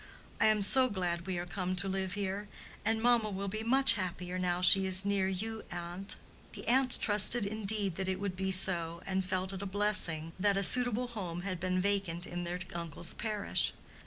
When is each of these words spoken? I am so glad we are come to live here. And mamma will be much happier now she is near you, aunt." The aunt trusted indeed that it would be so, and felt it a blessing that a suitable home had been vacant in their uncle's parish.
I 0.39 0.47
am 0.47 0.63
so 0.63 0.89
glad 0.89 1.27
we 1.27 1.37
are 1.37 1.45
come 1.45 1.75
to 1.75 1.87
live 1.87 2.13
here. 2.13 2.47
And 2.83 3.03
mamma 3.03 3.29
will 3.29 3.47
be 3.47 3.61
much 3.61 3.93
happier 3.93 4.39
now 4.39 4.59
she 4.61 4.87
is 4.87 5.05
near 5.05 5.27
you, 5.27 5.61
aunt." 5.69 6.15
The 6.53 6.67
aunt 6.67 6.97
trusted 6.99 7.45
indeed 7.45 7.97
that 7.97 8.07
it 8.07 8.19
would 8.19 8.35
be 8.35 8.49
so, 8.49 9.03
and 9.05 9.23
felt 9.23 9.53
it 9.53 9.61
a 9.61 9.67
blessing 9.67 10.33
that 10.39 10.57
a 10.57 10.63
suitable 10.63 11.09
home 11.09 11.41
had 11.41 11.59
been 11.59 11.79
vacant 11.79 12.25
in 12.25 12.45
their 12.45 12.57
uncle's 12.73 13.13
parish. 13.13 13.73